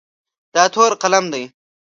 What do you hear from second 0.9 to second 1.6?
قلم دی.